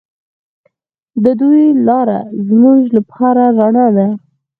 د 1.23 1.25
دوی 1.41 1.65
لاره 1.87 2.19
زموږ 2.47 2.79
لپاره 2.97 3.43
رڼا 3.59 3.87
ده. 3.97 4.07